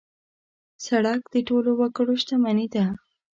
[0.85, 2.85] سړک د ټولو وګړو شتمني ده.